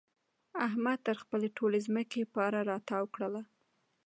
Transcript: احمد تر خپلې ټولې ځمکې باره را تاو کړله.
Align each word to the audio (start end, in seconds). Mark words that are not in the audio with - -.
احمد 0.67 0.97
تر 1.07 1.15
خپلې 1.23 1.47
ټولې 1.57 1.79
ځمکې 1.87 2.21
باره 2.33 2.61
را 2.69 2.77
تاو 2.89 3.05
کړله. 3.15 3.41